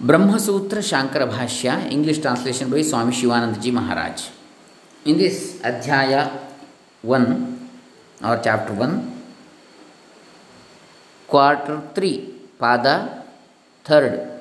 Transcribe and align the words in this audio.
Brahmasutra 0.00 0.80
Shankara 0.80 1.30
Bhashya, 1.30 1.92
English 1.92 2.20
translation 2.20 2.70
by 2.70 2.80
Swami 2.80 3.12
Shivanandaji 3.12 3.70
Maharaj. 3.70 4.28
In 5.04 5.18
this 5.18 5.60
Adhyaya 5.62 6.30
1 7.02 7.68
or 8.24 8.40
chapter 8.42 8.72
1, 8.72 9.22
quarter 11.26 11.82
3, 11.94 12.34
Pada 12.58 13.24
3rd, 13.84 14.40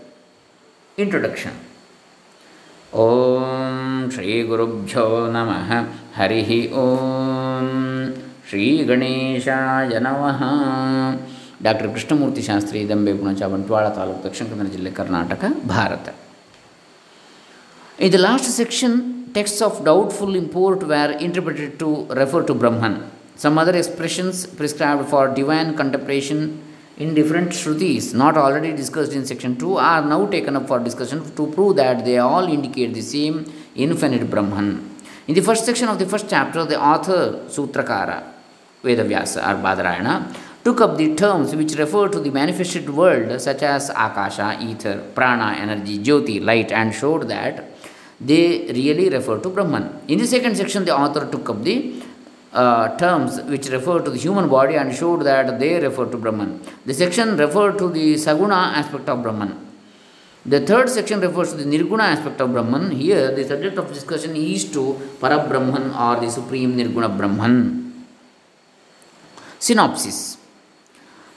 Introduction. 0.97 1.51
ॐ 2.89 4.10
श्रीगुरुभ्यो 4.13 5.03
नमः 5.33 5.71
हरिः 6.15 6.49
ॐ 6.83 7.67
श्रीगणेशाय 8.49 9.99
नमः 10.05 10.39
ಡಾಕ್ಟರ್ 11.67 11.88
ಕೃಷ್ಣಮೂರ್ತಿ 11.94 12.42
ಶಾಸ್ತ್ರಿ 12.49 12.81
ದಂಬೆ 12.92 13.15
ಪುಣಚ 13.21 13.42
ಬಂಟ್ವಾಳ 13.54 13.87
ತಾಲೂಕು 13.99 14.21
ದಕ್ಷಿಣ 14.28 14.46
ಕನ್ನಡ 14.53 14.71
ಜಿಲ್ಲೆ 14.76 14.92
Karnataka 15.01 15.44
Bharat 15.74 16.09
In 17.98 18.10
the 18.10 18.18
last 18.18 18.46
section, 18.60 18.92
texts 19.32 19.60
of 19.62 19.84
doubtful 19.84 20.34
import 20.34 20.82
were 20.82 21.10
interpreted 21.27 21.78
to 21.78 21.88
refer 22.20 22.42
to 22.42 22.52
Brahman. 22.52 22.95
Some 23.36 23.56
other 23.56 23.74
expressions 23.77 24.46
prescribed 24.46 25.09
for 25.09 25.28
divine 25.32 25.77
contemplation 25.77 26.41
in 26.96 27.14
different 27.14 27.50
Shrutis, 27.50 28.14
not 28.14 28.36
already 28.36 28.73
discussed 28.73 29.12
in 29.12 29.24
section 29.24 29.56
2, 29.56 29.77
are 29.77 30.04
now 30.04 30.27
taken 30.27 30.56
up 30.56 30.66
for 30.68 30.78
discussion 30.80 31.20
to 31.34 31.46
prove 31.52 31.77
that 31.77 32.04
they 32.04 32.18
all 32.18 32.46
indicate 32.46 32.95
the 32.95 33.02
same 33.02 33.36
infinite 33.77 34.28
Brahman. 34.28 34.68
In 35.28 35.34
the 35.34 35.41
first 35.41 35.64
section 35.64 35.88
of 35.88 35.98
the 35.98 36.06
first 36.06 36.28
chapter, 36.28 36.64
the 36.64 36.80
author, 36.80 37.23
Sutrakara, 37.48 38.18
Vedavyasa 38.84 39.38
or 39.38 39.56
Badarayana, 39.62 40.14
took 40.63 40.81
up 40.81 40.98
the 40.98 41.16
terms 41.16 41.55
which 41.55 41.73
refer 41.76 42.08
to 42.09 42.20
the 42.20 42.30
manifested 42.30 42.90
world, 42.90 43.40
such 43.41 43.63
as 43.63 43.90
Akasha, 43.90 44.58
ether, 44.62 45.04
prana, 45.16 45.58
energy, 45.58 45.98
jyoti, 45.99 46.44
light, 46.44 46.72
and 46.72 46.94
showed 46.94 47.27
that 47.30 47.66
they 48.20 48.68
really 48.73 49.10
refer 49.10 49.40
to 49.40 49.49
Brahman. 49.49 50.01
In 50.07 50.20
the 50.20 50.27
second 50.27 50.57
section, 50.57 50.84
the 50.85 50.96
author 50.96 51.29
took 51.32 51.49
up 51.49 51.63
the 51.63 52.04
uh, 52.51 52.98
terms 52.98 53.40
which 53.43 53.70
refer 53.70 54.01
to 54.01 54.10
the 54.10 54.18
human 54.18 54.49
body 54.49 54.76
and 54.76 54.93
showed 54.93 55.24
that 55.24 55.60
they 55.60 55.79
refer 55.79 56.05
to 56.05 56.18
Brahman. 56.18 56.62
The 56.85 56.94
section 56.94 57.38
referred 57.38 57.77
to 57.77 57.90
the 57.90 58.16
Saguna 58.16 58.73
aspect 58.76 59.07
of 59.07 59.21
Brahman. 59.23 59.68
The 60.46 60.62
third 60.66 60.90
section 60.90 61.20
refers 61.21 61.51
to 61.51 61.57
the 61.63 61.66
Nirguna 61.66 62.16
aspect 62.16 62.41
of 62.41 62.51
Brahman. 62.51 62.91
Here, 62.91 63.32
the 63.35 63.46
subject 63.46 63.77
of 63.77 63.94
discussion 63.94 64.36
is 64.36 64.72
to 64.72 64.94
Parabrahman 65.20 65.94
or 65.96 66.20
the 66.20 66.32
Supreme 66.32 66.76
Nirguna 66.76 67.16
Brahman. 67.16 68.06
Synopsis 69.60 70.39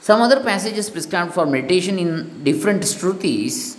Some 0.07 0.21
other 0.23 0.39
passages 0.47 0.89
prescribed 0.89 1.33
for 1.33 1.45
meditation 1.45 1.97
in 1.97 2.43
different 2.43 2.81
Shrutis, 2.83 3.77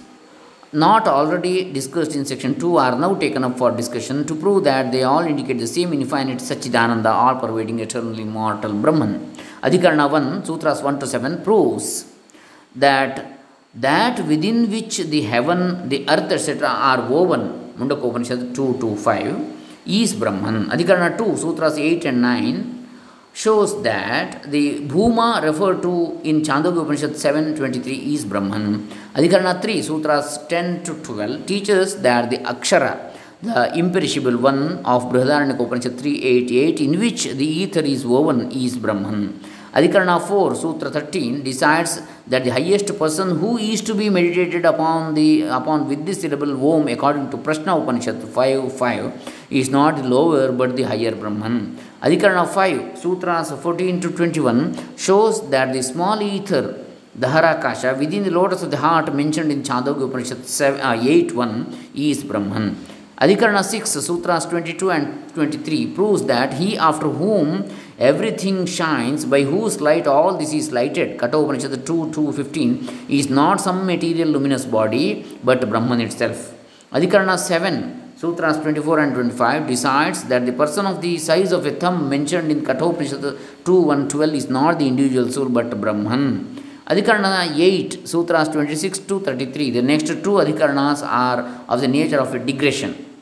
not 0.72 1.06
already 1.06 1.70
discussed 1.70 2.14
in 2.19 2.25
section 2.25 2.58
2, 2.58 2.78
are 2.78 2.98
now 2.98 3.14
taken 3.14 3.44
up 3.44 3.58
for 3.58 3.70
discussion 3.70 4.25
to 4.28 4.34
prove 4.34 4.64
that 4.64 4.91
they 4.91 5.02
all 5.02 5.20
indicate 5.33 5.58
the 5.58 5.67
same 5.67 5.92
infinite 5.92 6.39
Sachidananda, 6.39 7.11
all 7.12 7.34
pervading, 7.42 7.80
eternal, 7.80 8.19
immortal 8.19 8.72
Brahman. 8.72 9.34
Adhikarana 9.62 10.11
1, 10.11 10.47
Sutras 10.47 10.80
1 10.83 10.98
to 11.00 11.06
7 11.06 11.45
proves 11.45 12.06
that 12.75 13.39
that 13.75 14.27
within 14.27 14.70
which 14.70 14.97
the 14.97 15.20
heaven, 15.20 15.91
the 15.91 16.08
earth, 16.08 16.33
etc., 16.33 16.67
are 16.67 17.06
woven, 17.06 17.75
Mundaka 17.77 18.08
Upanishad 18.08 18.55
2 18.55 18.78
to 18.80 18.97
5, 18.97 19.84
is 19.84 20.14
Brahman. 20.14 20.70
Adhikarana 20.70 21.19
2, 21.19 21.36
Sutras 21.36 21.77
8 21.77 22.06
and 22.06 22.22
9 22.22 22.83
shows 23.34 23.82
that 23.82 24.48
the 24.52 24.78
Bhuma 24.90 25.42
referred 25.42 25.82
to 25.82 26.20
in 26.22 26.42
Chandogya 26.42 26.82
Upanishad 26.82 27.10
7.23 27.10 28.14
is 28.14 28.24
Brahman. 28.24 28.88
Adhikarana 29.14 29.60
3, 29.60 29.82
Sutras 29.82 30.38
10 30.46 30.84
to 30.84 30.94
12 31.02 31.44
teaches 31.44 32.00
that 32.00 32.30
the 32.30 32.38
Akshara, 32.38 33.12
the 33.42 33.77
imperishable 33.77 34.36
one 34.36 34.78
of 34.84 35.02
Brihadaranyaka 35.10 35.66
Upanishad 35.66 35.94
3.88 35.94 36.80
in 36.80 37.00
which 37.00 37.24
the 37.24 37.44
ether 37.44 37.80
is 37.80 38.06
woven 38.06 38.52
is 38.52 38.77
Brahman. 38.77 39.40
Adhikarana 39.74 40.24
4, 40.24 40.55
Sutra 40.55 40.89
13 40.89 41.42
decides 41.42 42.01
that 42.29 42.45
the 42.45 42.51
highest 42.51 42.96
person 42.96 43.39
who 43.39 43.58
is 43.58 43.80
to 43.80 43.92
be 43.92 44.08
meditated 44.08 44.64
upon 44.64 45.14
the 45.14 45.42
upon 45.42 45.89
with 45.89 46.07
the 46.07 46.92
according 46.92 47.29
to 47.33 47.36
Prashna 47.36 47.83
Upanishad 47.83 48.23
5 48.23 48.73
5 48.73 49.48
is 49.51 49.70
not 49.70 50.05
lower 50.05 50.52
but 50.52 50.77
the 50.77 50.85
higher 50.85 51.12
Brahman. 51.17 51.77
Adhikarana 52.01 52.46
5, 52.46 52.98
Sutras 52.98 53.51
14 53.51 54.01
to 54.01 54.11
21 54.12 54.96
shows 54.96 55.51
that 55.51 55.73
the 55.73 55.83
small 55.83 56.23
ether, 56.23 56.79
Daharakasha, 57.18 57.98
within 57.98 58.23
the 58.23 58.30
lotus 58.30 58.62
of 58.62 58.70
the 58.70 58.77
heart 58.77 59.12
mentioned 59.12 59.51
in 59.51 59.64
Chandogya 59.64 60.05
Upanishad 60.08 60.46
7, 60.46 60.80
uh, 60.80 61.02
8 61.02 61.35
1 61.35 61.91
is 61.96 62.23
Brahman. 62.23 62.77
Adhikarana 63.20 63.64
6, 63.64 63.91
Sutras 63.91 64.46
22 64.46 64.91
and 64.92 65.35
23 65.35 65.95
proves 65.95 66.24
that 66.27 66.55
he 66.55 66.77
after 66.77 67.08
whom 67.08 67.64
everything 67.98 68.66
shines, 68.66 69.24
by 69.24 69.42
whose 69.42 69.80
light 69.80 70.06
all 70.06 70.36
this 70.36 70.52
is 70.52 70.72
lighted, 70.72 71.18
Katha 71.18 71.42
Upanishad 71.42 71.86
2 71.86 72.12
2 72.12 72.32
15, 72.32 73.06
is 73.08 73.28
not 73.30 73.60
some 73.60 73.86
material 73.86 74.28
luminous 74.28 74.64
body 74.64 75.38
but 75.42 75.68
Brahman 75.68 76.00
itself. 76.00 76.52
Adhikarana 76.92 77.38
7, 77.38 78.12
Sutras 78.16 78.58
24 78.58 78.98
and 79.00 79.14
25 79.14 79.66
decides 79.66 80.24
that 80.24 80.46
the 80.46 80.52
person 80.52 80.86
of 80.86 81.00
the 81.00 81.18
size 81.18 81.52
of 81.52 81.66
a 81.66 81.72
thumb 81.72 82.08
mentioned 82.08 82.50
in 82.50 82.64
Kathopanishad 82.64 83.36
2 83.64 83.80
1 83.80 84.08
12 84.08 84.34
is 84.34 84.48
not 84.48 84.78
the 84.78 84.86
individual 84.86 85.30
soul 85.30 85.48
but 85.48 85.80
Brahman. 85.80 86.62
Adhikarana 86.86 87.58
8, 87.58 88.06
Sutras 88.06 88.48
26 88.50 88.98
to 89.00 89.20
33. 89.20 89.70
The 89.70 89.80
next 89.80 90.06
two 90.06 90.36
Adhikaranas 90.42 91.02
are 91.02 91.64
of 91.66 91.80
the 91.80 91.88
nature 91.88 92.20
of 92.20 92.34
a 92.34 92.38
digression. 92.38 93.14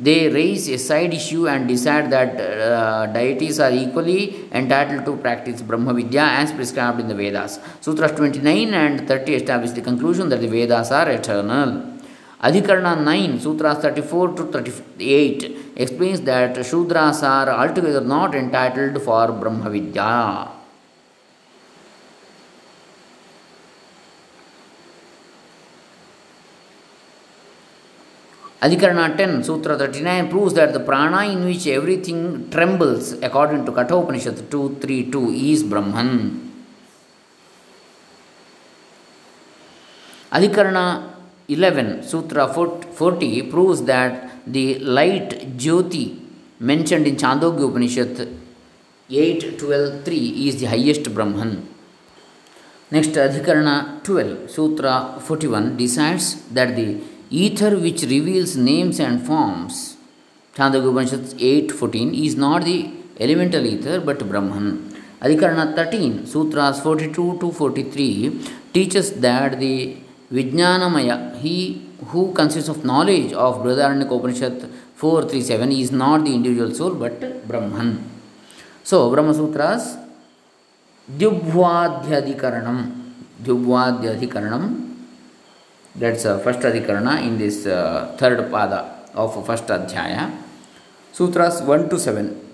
They 0.00 0.28
raise 0.28 0.68
a 0.68 0.78
side 0.78 1.12
issue 1.12 1.48
and 1.48 1.66
decide 1.66 2.08
that 2.10 2.40
uh, 2.40 3.06
deities 3.06 3.58
are 3.58 3.72
equally 3.72 4.48
entitled 4.52 5.04
to 5.06 5.16
practice 5.16 5.60
Brahma 5.60 5.92
Vidya 5.92 6.22
as 6.22 6.52
prescribed 6.52 7.00
in 7.00 7.08
the 7.08 7.16
Vedas. 7.16 7.58
Sutras 7.80 8.12
29 8.12 8.74
and 8.74 9.08
30 9.08 9.34
establish 9.34 9.72
the 9.72 9.82
conclusion 9.82 10.28
that 10.28 10.40
the 10.40 10.46
Vedas 10.46 10.92
are 10.92 11.10
eternal. 11.10 11.98
Adhikarana 12.40 13.02
9, 13.02 13.40
Sutras 13.40 13.78
34 13.78 14.34
to 14.36 14.44
38 14.44 15.72
explains 15.74 16.20
that 16.20 16.54
Shudras 16.54 17.24
are 17.24 17.50
altogether 17.50 18.00
not 18.00 18.36
entitled 18.36 19.02
for 19.02 19.32
Brahma 19.32 19.68
Vidya. 19.68 20.57
Adhikarana 28.60 29.16
10, 29.16 29.44
Sutra 29.44 29.78
39 29.78 30.28
proves 30.30 30.52
that 30.54 30.72
the 30.72 30.80
prana 30.80 31.30
in 31.32 31.44
which 31.44 31.66
everything 31.68 32.50
trembles 32.50 33.12
according 33.22 33.64
to 33.64 33.70
Kathopanishad 33.70 34.50
232 34.50 35.30
is 35.30 35.62
Brahman. 35.62 36.44
Adhikarana 40.32 41.14
11, 41.46 42.02
Sutra 42.02 42.52
40 42.52 43.42
proves 43.44 43.82
that 43.84 44.30
the 44.44 44.80
light 44.80 45.56
Jyoti 45.56 46.18
mentioned 46.58 47.06
in 47.06 47.14
Chandogya 47.14 47.68
Upanishad 47.68 48.28
8, 49.08 49.56
12, 49.58 50.04
3 50.04 50.48
is 50.48 50.60
the 50.60 50.66
highest 50.66 51.14
Brahman. 51.14 51.68
Next, 52.90 53.10
Adhikarana 53.10 54.02
12, 54.02 54.50
Sutra 54.50 55.14
41 55.20 55.76
decides 55.76 56.42
that 56.48 56.74
the 56.74 57.00
ether 57.30 57.78
which 57.78 58.02
reveals 58.02 58.56
names 58.56 58.98
and 59.00 59.24
forms, 59.26 59.96
Chandogya 60.54 60.90
Upanishad 60.90 61.40
8, 61.40 61.72
14, 61.72 62.14
is 62.14 62.36
not 62.36 62.64
the 62.64 62.90
elemental 63.20 63.64
ether 63.66 64.00
but 64.00 64.18
Brahman. 64.28 64.94
Adhikarana 65.20 65.74
13, 65.74 66.26
Sutras 66.26 66.80
42 66.80 67.38
to 67.40 67.52
43 67.52 68.40
teaches 68.72 69.12
that 69.20 69.58
the 69.58 69.96
Vijnanamaya, 70.32 71.38
he 71.38 71.88
who 72.06 72.32
consists 72.32 72.68
of 72.68 72.84
knowledge 72.84 73.32
of 73.32 73.56
Brihadaranyaka 73.62 74.16
Upanishad 74.16 74.70
437 74.94 75.72
is 75.72 75.90
not 75.90 76.24
the 76.24 76.34
individual 76.34 76.74
soul 76.74 76.94
but 76.94 77.46
Brahman. 77.46 78.04
So, 78.84 79.10
Brahma 79.10 79.34
Sutras, 79.34 79.96
Dyubhvadhyadhikaranam, 81.10 82.92
Dyubhvadhyadhikaranam, 83.42 84.87
that's 85.98 86.24
uh, 86.24 86.38
first 86.38 86.60
adhikarana 86.60 87.22
in 87.26 87.38
this 87.38 87.66
uh, 87.66 88.14
third 88.18 88.38
pada 88.50 88.80
of 89.14 89.34
first 89.46 89.66
adhyaya. 89.66 90.30
Sutras 91.12 91.62
1 91.62 91.88
to 91.90 91.98
7. 91.98 92.46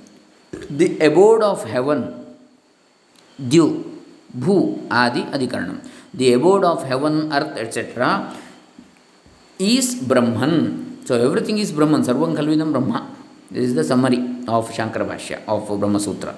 The 0.70 0.98
abode 1.00 1.42
of 1.42 1.64
heaven, 1.64 2.24
Dyu, 3.38 3.84
Bhu, 4.34 4.86
Adi, 4.90 5.22
Adhikaranam 5.24 5.80
the 6.14 6.32
abode 6.32 6.64
of 6.64 6.86
heaven, 6.86 7.32
earth, 7.32 7.58
etc., 7.58 8.32
is 9.58 9.96
Brahman. 9.96 11.02
So 11.04 11.20
everything 11.20 11.58
is 11.58 11.72
Brahman. 11.72 12.02
Sarvam 12.02 12.34
Kalvidam 12.36 12.70
Brahma. 12.70 13.10
This 13.50 13.70
is 13.70 13.74
the 13.74 13.84
summary 13.84 14.18
of 14.46 14.70
Shankara 14.70 15.06
Bhashya 15.06 15.42
of 15.46 15.66
Brahma 15.78 15.98
Sutra. 15.98 16.34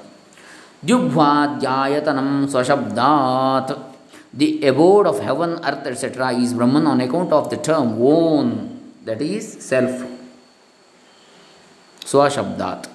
Dyubhvadhyayatanam 0.84 2.48
swashabdat. 2.48 3.95
The 4.32 4.66
abode 4.66 5.06
of 5.06 5.20
heaven, 5.20 5.58
earth, 5.64 5.86
etc. 5.86 6.32
is 6.32 6.52
Brahman 6.52 6.86
on 6.86 7.00
account 7.00 7.32
of 7.32 7.48
the 7.50 7.56
term 7.56 8.00
own, 8.00 8.92
that 9.04 9.22
is 9.22 9.64
self. 9.64 10.04
Swashabdat. 12.00 12.88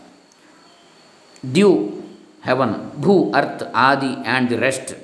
Dyu, 1.45 2.03
heaven, 2.41 2.91
Bhu, 2.99 3.33
earth, 3.35 3.69
Adi, 3.73 4.21
and 4.23 4.49
the 4.49 4.57
rest, 4.57 4.95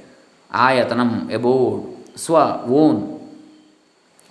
Ayatanam, 0.53 1.33
abode, 1.33 2.13
Swa, 2.15 2.63
own, 2.67 3.19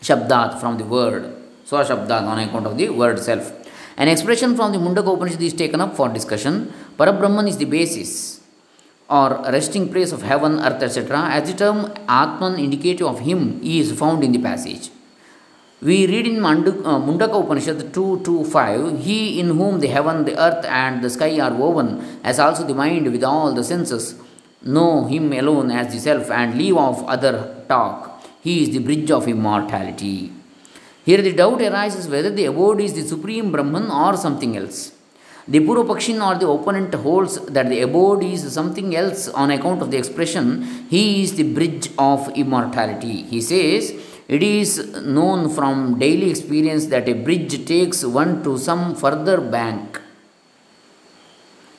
Shabdat, 0.00 0.60
from 0.60 0.78
the 0.78 0.84
word, 0.84 1.34
Swashabdat, 1.66 2.22
on 2.22 2.38
account 2.38 2.66
of 2.66 2.76
the 2.76 2.88
word 2.90 3.18
self. 3.18 3.52
An 3.96 4.08
expression 4.08 4.54
from 4.54 4.72
the 4.72 4.78
Mundaka 4.78 5.14
Upanishad 5.14 5.42
is 5.42 5.54
taken 5.54 5.80
up 5.80 5.96
for 5.96 6.08
discussion. 6.08 6.72
Parabrahman 6.98 7.48
is 7.48 7.56
the 7.56 7.64
basis 7.64 8.40
or 9.08 9.40
resting 9.52 9.90
place 9.90 10.12
of 10.12 10.22
heaven, 10.22 10.58
earth, 10.60 10.82
etc. 10.82 11.28
As 11.30 11.50
the 11.50 11.56
term 11.56 11.92
Atman 12.08 12.58
indicative 12.58 13.06
of 13.06 13.20
him 13.20 13.60
is 13.62 13.92
found 13.92 14.24
in 14.24 14.32
the 14.32 14.38
passage. 14.38 14.90
We 15.82 16.06
read 16.06 16.26
in 16.26 16.44
uh, 16.44 16.48
Mundaka 16.48 17.44
Upanishad 17.44 17.92
2.2.5, 17.92 18.98
He 18.98 19.38
in 19.38 19.48
whom 19.48 19.78
the 19.78 19.88
heaven, 19.88 20.24
the 20.24 20.36
earth 20.40 20.64
and 20.64 21.04
the 21.04 21.10
sky 21.10 21.38
are 21.38 21.52
woven, 21.52 22.20
as 22.24 22.38
also 22.38 22.66
the 22.66 22.74
mind 22.74 23.12
with 23.12 23.22
all 23.22 23.52
the 23.52 23.62
senses, 23.62 24.18
know 24.62 25.04
him 25.04 25.32
alone 25.34 25.70
as 25.70 25.92
the 25.92 26.00
self 26.00 26.30
and 26.30 26.56
leave 26.56 26.76
off 26.76 27.04
other 27.06 27.62
talk. 27.68 28.24
He 28.40 28.62
is 28.62 28.70
the 28.70 28.78
bridge 28.78 29.10
of 29.10 29.28
immortality. 29.28 30.32
Here 31.04 31.20
the 31.20 31.32
doubt 31.32 31.60
arises 31.60 32.08
whether 32.08 32.30
the 32.30 32.46
abode 32.46 32.80
is 32.80 32.94
the 32.94 33.02
supreme 33.02 33.52
Brahman 33.52 33.90
or 33.90 34.16
something 34.16 34.56
else. 34.56 34.95
The 35.48 35.60
Purvapakshin 35.60 36.20
or 36.26 36.38
the 36.38 36.48
opponent 36.48 36.92
holds 36.94 37.38
that 37.46 37.68
the 37.68 37.80
abode 37.82 38.24
is 38.24 38.52
something 38.52 38.96
else 38.96 39.28
on 39.28 39.52
account 39.52 39.80
of 39.80 39.92
the 39.92 39.96
expression, 39.96 40.86
He 40.90 41.22
is 41.22 41.36
the 41.36 41.44
bridge 41.44 41.90
of 41.98 42.28
immortality. 42.36 43.22
He 43.22 43.40
says, 43.40 43.94
it 44.26 44.42
is 44.42 45.02
known 45.02 45.48
from 45.48 46.00
daily 46.00 46.30
experience 46.30 46.86
that 46.86 47.08
a 47.08 47.12
bridge 47.12 47.64
takes 47.64 48.04
one 48.04 48.42
to 48.42 48.58
some 48.58 48.96
further 48.96 49.40
bank. 49.40 50.00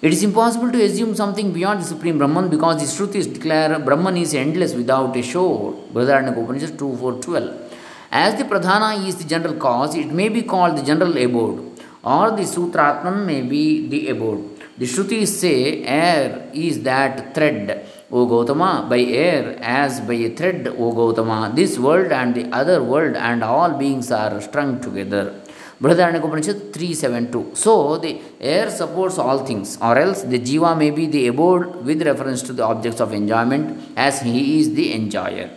It 0.02 0.13
is 0.13 0.24
impossible 0.24 0.72
to 0.72 0.81
assume 0.81 1.13
something 1.16 1.52
beyond 1.52 1.81
the 1.81 1.86
Supreme 1.86 2.18
Brahman 2.20 2.50
because 2.50 2.80
the 2.80 2.96
truth 2.96 3.16
is 3.16 3.28
declared 3.28 3.84
Brahman 3.84 4.16
is 4.16 4.34
endless 4.34 4.74
without 4.75 5.18
a 5.18 5.24
shore. 5.24 5.74
Brihadaranyaka 5.92 6.42
Upanishad 6.42 6.80
2 6.80 6.96
4 6.98 7.13
12. 7.13 7.74
As 8.12 8.36
the 8.36 8.46
Pradhana 8.46 9.06
is 9.06 9.18
the 9.18 9.25
general 9.25 9.56
cause, 9.56 9.96
it 9.96 10.10
may 10.10 10.30
be 10.30 10.44
called 10.44 10.78
the 10.78 10.84
general 10.84 11.18
abode, 11.18 11.67
or 12.04 12.32
the 12.32 12.44
Sutratman 12.44 13.26
may 13.26 13.42
be 13.42 13.88
the 13.88 14.10
abode. 14.10 14.60
The 14.78 14.86
Shrutis 14.86 15.28
say 15.28 15.84
air 15.84 16.50
is 16.54 16.84
that 16.84 17.34
thread 17.34 17.88
O 18.10 18.26
Gautama, 18.26 18.86
by 18.90 19.00
air 19.00 19.58
as 19.62 20.00
by 20.00 20.14
a 20.14 20.30
thread, 20.30 20.66
O 20.80 20.94
Gautama, 20.94 21.52
this 21.54 21.78
world 21.78 22.10
and 22.10 22.34
the 22.34 22.46
other 22.56 22.82
world 22.82 23.18
and 23.18 23.44
all 23.44 23.74
beings 23.74 24.12
are 24.12 24.40
strung 24.40 24.80
together. 24.80 25.42
Brihadaranyaka 25.82 26.24
Upanishad 26.24 26.74
372. 26.74 27.52
So, 27.56 27.98
the 27.98 28.22
air 28.40 28.70
supports 28.70 29.18
all 29.18 29.46
things, 29.46 29.78
or 29.82 29.98
else 29.98 30.22
the 30.24 30.40
jiva 30.40 30.76
may 30.78 30.90
be 30.90 31.06
the 31.06 31.28
abode 31.28 31.86
with 31.86 32.02
reference 32.02 32.42
to 32.44 32.54
the 32.54 32.64
objects 32.64 33.02
of 33.02 33.12
enjoyment, 33.12 33.92
as 33.98 34.22
he 34.22 34.60
is 34.60 34.74
the 34.74 34.94
enjoyer. 34.94 35.50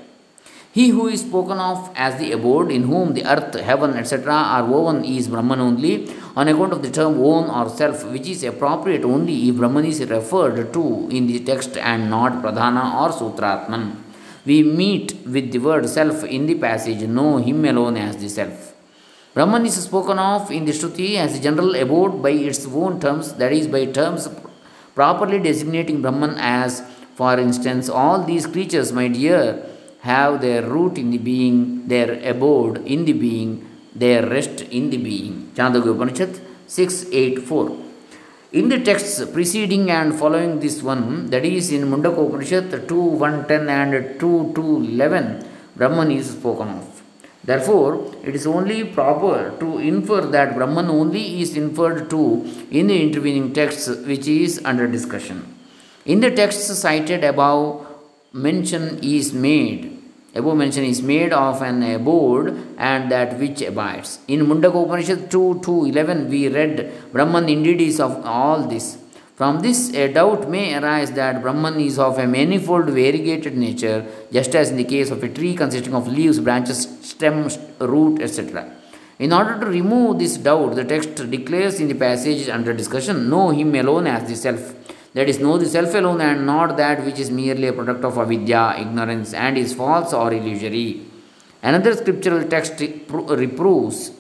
He 0.72 0.90
who 0.90 1.08
is 1.08 1.22
spoken 1.22 1.58
of 1.58 1.90
as 1.96 2.16
the 2.20 2.30
abode, 2.30 2.70
in 2.70 2.84
whom 2.84 3.14
the 3.14 3.24
earth, 3.24 3.58
heaven, 3.58 3.96
etc., 3.96 4.32
are 4.32 4.64
woven, 4.64 5.04
is 5.04 5.26
Brahman 5.26 5.60
only, 5.60 6.08
on 6.36 6.46
account 6.46 6.72
of 6.72 6.82
the 6.82 6.90
term 6.90 7.20
own 7.20 7.50
or 7.50 7.68
self, 7.68 8.04
which 8.12 8.28
is 8.28 8.44
appropriate 8.44 9.04
only 9.04 9.48
if 9.48 9.56
Brahman 9.56 9.84
is 9.86 10.00
referred 10.08 10.72
to 10.72 11.08
in 11.10 11.26
the 11.26 11.40
text 11.40 11.76
and 11.76 12.08
not 12.08 12.40
Pradhana 12.40 12.84
or 13.00 13.08
Sutratman. 13.10 13.96
We 14.46 14.62
meet 14.62 15.26
with 15.26 15.50
the 15.50 15.58
word 15.58 15.88
self 15.88 16.22
in 16.22 16.46
the 16.46 16.54
passage, 16.54 17.00
know 17.02 17.38
him 17.38 17.64
alone 17.64 17.96
as 17.96 18.16
the 18.16 18.28
self. 18.28 18.72
Brahman 19.34 19.66
is 19.66 19.74
spoken 19.74 20.20
of 20.20 20.52
in 20.52 20.66
the 20.66 20.72
Shruti 20.72 21.16
as 21.16 21.40
general 21.40 21.74
abode 21.74 22.22
by 22.22 22.30
its 22.30 22.64
own 22.66 23.00
terms, 23.00 23.34
that 23.34 23.52
is, 23.52 23.66
by 23.66 23.86
terms 23.86 24.28
properly 24.94 25.40
designating 25.40 26.00
Brahman 26.00 26.36
as, 26.38 26.82
for 27.16 27.38
instance, 27.38 27.88
all 27.88 28.22
these 28.22 28.46
creatures, 28.46 28.92
my 28.92 29.08
dear 29.08 29.66
have 30.00 30.40
their 30.40 30.62
root 30.62 30.96
in 30.98 31.10
the 31.10 31.18
being, 31.18 31.86
their 31.88 32.10
abode 32.28 32.86
in 32.86 33.04
the 33.04 33.12
being, 33.12 33.66
their 33.94 34.26
rest 34.26 34.62
in 34.62 34.90
the 34.90 34.96
being. 34.96 35.52
Chandogya 35.54 35.94
Upanishad 35.94 36.40
684. 36.66 37.76
In 38.52 38.68
the 38.68 38.80
texts 38.80 39.24
preceding 39.32 39.90
and 39.90 40.18
following 40.18 40.58
this 40.58 40.82
one, 40.82 41.30
that 41.30 41.44
is 41.44 41.70
in 41.70 41.82
Mundaka 41.82 42.26
Upanishad 42.26 42.88
2 42.88 43.00
110 43.00 43.68
and 43.68 44.18
2 44.18 44.52
2 44.54 44.76
11, 44.92 45.46
Brahman 45.76 46.10
is 46.10 46.30
spoken 46.30 46.68
of. 46.68 47.02
Therefore, 47.44 48.12
it 48.22 48.34
is 48.34 48.46
only 48.46 48.84
proper 48.84 49.54
to 49.60 49.78
infer 49.78 50.20
that 50.22 50.54
Brahman 50.54 50.88
only 50.88 51.40
is 51.40 51.56
inferred 51.56 52.10
to 52.10 52.22
in 52.70 52.88
the 52.88 53.02
intervening 53.02 53.52
texts 53.52 53.88
which 53.88 54.26
is 54.28 54.60
under 54.64 54.86
discussion. 54.86 55.56
In 56.04 56.20
the 56.20 56.30
texts 56.30 56.76
cited 56.78 57.24
above, 57.24 57.86
mention 58.32 59.00
is 59.02 59.32
made. 59.32 59.96
Above 60.34 60.56
mention 60.56 60.84
is 60.84 61.02
made 61.02 61.32
of 61.32 61.60
an 61.62 61.82
abode 61.82 62.56
and 62.78 63.10
that 63.10 63.36
which 63.38 63.60
abides. 63.62 64.20
In 64.28 64.46
mundaka 64.46 64.84
upanishad 64.84 65.30
2 65.30 65.60
2 65.64 65.86
11 65.86 66.28
we 66.28 66.48
read 66.48 66.92
brahman 67.12 67.48
indeed 67.48 67.80
is 67.80 67.98
of 67.98 68.24
all 68.24 68.62
this. 68.62 68.98
From 69.34 69.60
this 69.60 69.92
a 69.94 70.12
doubt 70.12 70.48
may 70.48 70.78
arise 70.78 71.10
that 71.12 71.42
brahman 71.42 71.80
is 71.80 71.98
of 71.98 72.18
a 72.18 72.26
manifold 72.26 72.86
variegated 72.86 73.56
nature 73.56 74.06
just 74.32 74.54
as 74.54 74.70
in 74.70 74.76
the 74.76 74.84
case 74.84 75.10
of 75.10 75.24
a 75.24 75.28
tree 75.28 75.56
consisting 75.56 75.94
of 75.94 76.06
leaves 76.06 76.38
branches 76.38 76.86
stem 77.00 77.48
root 77.80 78.22
etc 78.22 78.70
in 79.18 79.32
order 79.32 79.58
to 79.58 79.66
remove 79.66 80.18
this 80.18 80.36
doubt 80.36 80.76
the 80.76 80.84
text 80.84 81.16
declares 81.30 81.80
in 81.80 81.88
the 81.88 81.94
passage 81.94 82.48
under 82.48 82.72
discussion 82.72 83.28
know 83.28 83.50
him 83.50 83.74
alone 83.74 84.06
as 84.06 84.28
the 84.28 84.36
self 84.36 84.74
that 85.14 85.28
is, 85.28 85.38
know 85.40 85.58
the 85.58 85.66
self 85.66 85.94
alone 85.94 86.20
and 86.20 86.46
not 86.46 86.76
that 86.76 87.04
which 87.04 87.18
is 87.18 87.30
merely 87.30 87.66
a 87.66 87.72
product 87.72 88.04
of 88.04 88.16
avidya, 88.16 88.76
ignorance, 88.78 89.34
and 89.34 89.58
is 89.58 89.74
false 89.74 90.12
or 90.12 90.32
illusory. 90.32 91.02
Another 91.62 91.94
scriptural 91.94 92.44
text 92.48 92.80
reproves 92.80 94.12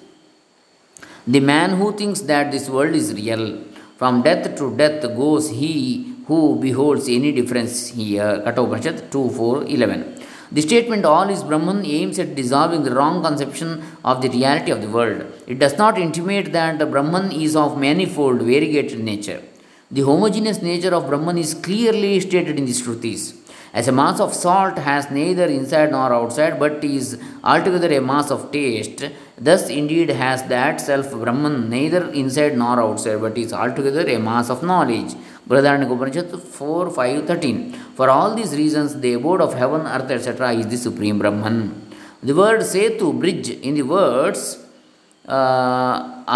the 1.26 1.40
man 1.40 1.76
who 1.78 1.92
thinks 1.96 2.22
that 2.22 2.50
this 2.50 2.68
world 2.68 2.94
is 2.94 3.14
real. 3.14 3.62
From 3.98 4.22
death 4.22 4.56
to 4.58 4.76
death 4.76 5.02
goes 5.02 5.50
he 5.50 6.16
who 6.26 6.56
beholds 6.56 7.08
any 7.08 7.30
difference 7.32 7.88
here. 7.88 8.42
Kathopanishad 8.44 9.12
2 9.12 9.30
4 9.30 9.64
11. 9.64 10.22
The 10.52 10.62
statement 10.62 11.04
all 11.04 11.28
is 11.28 11.44
Brahman 11.44 11.84
aims 11.86 12.18
at 12.18 12.34
dissolving 12.34 12.82
the 12.82 12.94
wrong 12.94 13.22
conception 13.22 13.82
of 14.04 14.22
the 14.22 14.30
reality 14.30 14.72
of 14.72 14.80
the 14.82 14.88
world. 14.88 15.24
It 15.46 15.60
does 15.60 15.78
not 15.78 15.98
intimate 15.98 16.52
that 16.52 16.80
the 16.80 16.86
Brahman 16.86 17.30
is 17.30 17.54
of 17.54 17.78
manifold, 17.78 18.40
variegated 18.40 18.98
nature. 18.98 19.42
The 19.92 20.02
homogeneous 20.02 20.62
nature 20.62 20.94
of 20.94 21.08
Brahman 21.08 21.36
is 21.36 21.52
clearly 21.52 22.20
stated 22.20 22.58
in 22.60 22.64
the 22.64 22.70
Shrutis. 22.70 23.34
As 23.74 23.88
a 23.88 23.92
mass 23.92 24.20
of 24.20 24.32
salt 24.32 24.78
has 24.78 25.10
neither 25.10 25.46
inside 25.46 25.90
nor 25.90 26.12
outside, 26.12 26.60
but 26.60 26.84
is 26.84 27.20
altogether 27.42 27.92
a 27.94 28.00
mass 28.00 28.30
of 28.30 28.52
taste, 28.52 29.02
thus 29.36 29.68
indeed 29.68 30.10
has 30.10 30.44
that 30.44 30.80
self 30.80 31.10
Brahman 31.10 31.68
neither 31.68 32.08
inside 32.12 32.56
nor 32.56 32.78
outside, 32.80 33.20
but 33.20 33.36
is 33.36 33.52
altogether 33.52 34.08
a 34.08 34.18
mass 34.20 34.48
of 34.48 34.62
knowledge. 34.62 35.14
Brihadaranyaka 35.48 35.96
Upanishad 35.96 36.40
4 36.40 36.90
5 36.90 37.26
13. 37.26 37.72
For 37.96 38.08
all 38.08 38.36
these 38.36 38.54
reasons, 38.54 39.00
the 39.00 39.14
abode 39.14 39.40
of 39.40 39.54
heaven, 39.54 39.88
earth, 39.88 40.12
etc., 40.12 40.52
is 40.52 40.68
the 40.68 40.76
supreme 40.76 41.18
Brahman. 41.18 41.90
The 42.22 42.36
word 42.36 42.60
Setu, 42.60 43.18
bridge, 43.18 43.50
in 43.50 43.74
the 43.74 43.82
words 43.82 44.56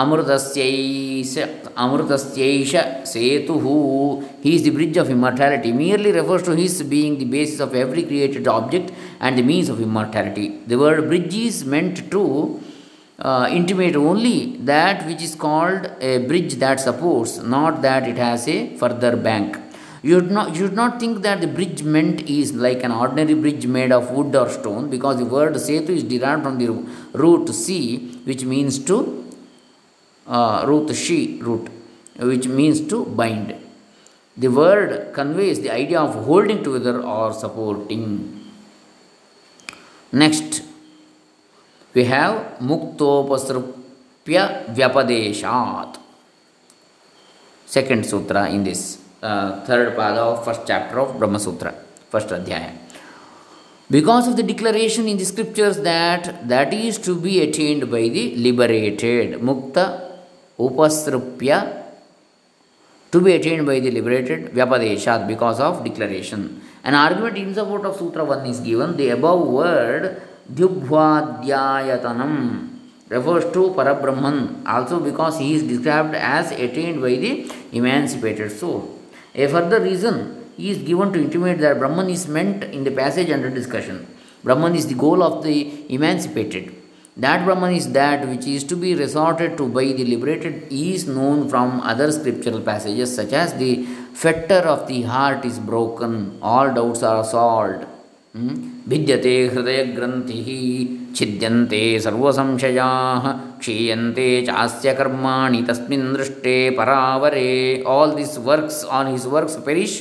ಅಮೃತಸ್ಯೈಸ 0.00 1.38
ಅಮೃತಸ್ಯೈಷ 1.84 2.74
Setu 3.12 3.54
he 4.44 4.50
is 4.56 4.64
the 4.66 4.72
bridge 4.78 4.98
of 5.02 5.10
immortality 5.16 5.72
merely 5.80 6.12
refers 6.20 6.44
to 6.48 6.54
his 6.62 6.76
being 6.94 7.18
the 7.22 7.28
basis 7.36 7.62
of 7.66 7.74
every 7.84 8.04
created 8.10 8.50
object 8.58 8.92
and 8.92 9.36
the 9.40 9.46
means 9.52 9.70
of 9.74 9.82
immortality 9.88 10.46
the 10.72 10.78
word 10.84 11.02
bridge 11.12 11.36
is 11.46 11.60
meant 11.76 12.00
to 12.14 12.22
uh, 13.18 13.48
intimate 13.50 13.96
only 13.96 14.56
that 14.58 15.06
which 15.06 15.22
is 15.22 15.34
called 15.34 15.90
a 16.00 16.18
bridge 16.20 16.54
that 16.54 16.80
supports, 16.80 17.38
not 17.38 17.82
that 17.82 18.08
it 18.08 18.16
has 18.18 18.48
a 18.48 18.76
further 18.76 19.16
bank 19.16 19.58
you 20.04 20.16
should 20.16 20.30
not, 20.30 20.48
you 20.54 20.66
should 20.66 20.74
not 20.74 21.00
think 21.00 21.22
that 21.22 21.40
the 21.40 21.46
bridge 21.46 21.82
meant 21.82 22.28
is 22.28 22.52
like 22.52 22.82
an 22.84 22.92
ordinary 22.92 23.32
bridge 23.32 23.66
made 23.66 23.90
of 23.90 24.10
wood 24.10 24.36
or 24.36 24.50
stone 24.50 24.90
because 24.94 25.16
the 25.16 25.24
word 25.24 25.54
setu 25.66 25.92
is 25.98 26.02
derived 26.02 26.42
from 26.46 26.58
the 26.62 26.66
root 27.22 27.48
see 27.48 27.82
which 28.28 28.44
means 28.44 28.78
to 28.90 28.96
uh, 30.26 30.64
root 30.68 30.94
she 30.94 31.40
root 31.40 31.70
which 32.18 32.46
means 32.46 32.82
to 32.92 33.06
bind. 33.20 33.54
The 34.36 34.48
word 34.48 35.14
conveys 35.14 35.60
the 35.60 35.70
idea 35.70 36.00
of 36.00 36.26
holding 36.26 36.62
together 36.62 37.00
or 37.02 37.32
supporting. 37.32 38.04
Next 40.12 40.62
we 41.94 42.04
have 42.04 42.58
muktopasrupya 42.58 44.44
vyapadeshat. 44.76 45.96
Second 47.64 48.04
sutra 48.04 48.50
in 48.50 48.64
this 48.64 49.03
third 49.66 49.96
pada 49.96 50.18
of 50.30 50.44
first 50.44 50.62
chapter 50.66 51.00
of 51.00 51.18
Brahma 51.18 51.38
Sutra, 51.38 51.74
first 52.10 52.28
adhyaya. 52.28 52.84
because 53.90 54.26
of 54.26 54.36
the 54.36 54.42
declaration 54.42 55.06
in 55.06 55.18
the 55.18 55.24
scriptures 55.24 55.78
that 55.80 56.48
that 56.48 56.72
is 56.72 56.98
to 56.98 57.14
be 57.20 57.42
attained 57.42 57.90
by 57.90 58.08
the 58.08 58.34
liberated 58.36 59.40
mukta 59.40 59.84
upasrupya 60.58 61.58
to 63.12 63.20
be 63.20 63.32
attained 63.32 63.66
by 63.66 63.78
the 63.80 63.90
liberated 63.90 64.54
vyapadeshat 64.54 65.26
because 65.28 65.60
of 65.60 65.84
declaration 65.84 66.62
an 66.82 66.94
argument 66.94 67.36
in 67.36 67.54
support 67.54 67.84
of 67.84 67.94
sutra 67.96 68.24
1 68.24 68.46
is 68.46 68.60
given 68.60 68.96
the 68.96 69.10
above 69.10 69.46
word 69.46 70.22
dhyubhadhyayatanam 70.50 72.34
refers 73.10 73.44
to 73.52 73.70
parabrahman 73.76 74.38
also 74.66 74.98
because 74.98 75.38
he 75.38 75.54
is 75.54 75.62
described 75.62 76.14
as 76.14 76.52
attained 76.52 77.02
by 77.02 77.14
the 77.16 77.52
emancipated 77.72 78.50
soul 78.50 78.93
a 79.34 79.48
further 79.48 79.80
reason 79.80 80.50
is 80.56 80.78
given 80.78 81.12
to 81.12 81.20
intimate 81.20 81.58
that 81.58 81.78
Brahman 81.78 82.08
is 82.08 82.28
meant 82.28 82.62
in 82.64 82.84
the 82.84 82.90
passage 82.90 83.30
under 83.30 83.50
discussion. 83.50 84.06
Brahman 84.44 84.74
is 84.74 84.86
the 84.86 84.94
goal 84.94 85.22
of 85.22 85.42
the 85.42 85.84
emancipated. 85.92 86.74
That 87.16 87.44
Brahman 87.44 87.74
is 87.74 87.90
that 87.92 88.28
which 88.28 88.46
is 88.46 88.64
to 88.64 88.76
be 88.76 88.94
resorted 88.94 89.56
to 89.58 89.68
by 89.68 89.86
the 89.86 90.04
liberated 90.04 90.66
is 90.70 91.06
known 91.06 91.48
from 91.48 91.80
other 91.80 92.10
scriptural 92.12 92.60
passages, 92.60 93.14
such 93.14 93.32
as 93.32 93.54
the 93.54 93.84
fetter 94.12 94.62
of 94.74 94.86
the 94.86 95.02
heart 95.02 95.44
is 95.44 95.58
broken, 95.58 96.38
all 96.42 96.72
doubts 96.72 97.02
are 97.02 97.24
solved. 97.24 97.86
भिद्यते 98.34 99.32
हृदय 99.46 99.82
ग्रंथि 99.96 101.12
छिद्यन्ते 101.16 101.82
सर्वसंशयाः, 102.04 103.28
क्षीयन्ते 103.58 104.24
चास्य 104.46 104.94
कर्माणि 104.94 105.62
तस्मिन् 105.68 106.12
दृष्टे 106.14 106.54
परावरे। 106.78 107.82
All 107.86 108.14
this 108.14 108.36
works 108.46 108.82
on 108.84 109.06
his 109.06 109.26
works 109.34 109.56
perish 109.66 109.92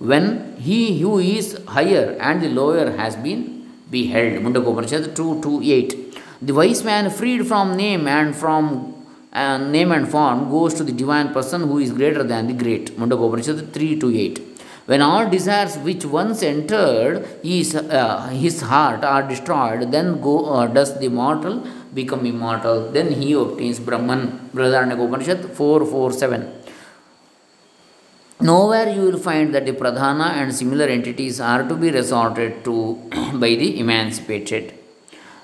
when 0.00 0.28
he 0.60 0.78
who 0.98 1.18
is 1.20 1.54
higher 1.68 2.16
and 2.20 2.42
the 2.42 2.52
lower 2.52 2.88
has 3.00 3.16
been 3.24 3.42
beheld 4.12 4.42
Mundakopanishad 4.42 5.12
two 5.16 5.32
two 5.44 5.60
eight 5.78 5.98
the 6.44 6.50
wise 6.58 6.84
man 6.86 7.08
freed 7.18 7.44
from 7.44 7.74
name 7.76 8.08
and 8.08 8.32
from 8.34 8.70
name 9.72 9.92
and 9.92 10.06
form 10.06 10.44
goes 10.50 10.78
to 10.78 10.84
the 10.84 10.96
divine 10.98 11.32
person 11.34 11.62
who 11.62 11.80
is 11.80 11.92
greater 11.94 12.22
than 12.22 12.52
the 12.52 12.58
great 12.60 12.94
Mundakopanishad 12.98 13.68
three 13.74 13.94
two 14.00 14.10
eight 14.20 14.38
When 14.90 15.02
all 15.02 15.24
desires 15.34 15.74
which 15.86 16.04
once 16.04 16.42
entered 16.42 17.24
his, 17.44 17.76
uh, 17.76 18.26
his 18.44 18.56
heart 18.70 19.04
are 19.04 19.22
destroyed, 19.32 19.92
then 19.92 20.20
go, 20.20 20.34
uh, 20.54 20.66
does 20.66 20.98
the 20.98 21.08
mortal 21.08 21.56
become 21.94 22.26
immortal. 22.26 22.90
Then 22.96 23.12
he 23.20 23.32
obtains 23.34 23.78
Brahman. 23.78 24.50
Brihadaranyaka 24.52 25.06
Upanishad 25.06 25.44
4 25.54 25.86
4 25.86 26.12
7. 26.12 26.52
Nowhere 28.40 28.88
you 28.96 29.02
will 29.02 29.20
find 29.28 29.54
that 29.54 29.64
the 29.64 29.74
pradhana 29.80 30.28
and 30.40 30.52
similar 30.52 30.86
entities 30.86 31.40
are 31.40 31.62
to 31.68 31.76
be 31.76 31.90
resorted 31.92 32.64
to 32.64 32.74
by 33.44 33.50
the 33.62 33.78
emancipated. 33.78 34.74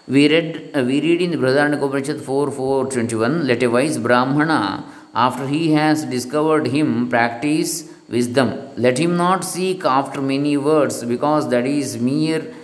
We 0.08 0.28
read, 0.28 0.70
uh, 0.74 0.82
we 0.82 1.00
read 1.00 1.22
in 1.22 1.30
the 1.30 1.36
Brihadaranyaka 1.36 1.86
Upanishad 1.88 2.20
4 2.20 2.50
4 2.50 2.86
21 2.86 3.46
Let 3.46 3.62
a 3.62 3.68
wise 3.68 3.98
Brahmana, 3.98 4.62
after 5.14 5.46
he 5.46 5.72
has 5.74 6.04
discovered 6.04 6.66
him, 6.78 7.08
practice 7.08 7.92
wisdom. 8.08 8.70
Let 8.76 8.98
him 8.98 9.16
not 9.16 9.44
seek 9.44 9.84
after 9.84 10.20
many 10.20 10.56
words, 10.56 11.04
because 11.04 11.48
that 11.50 11.66
is 11.66 11.98
mere 11.98 12.54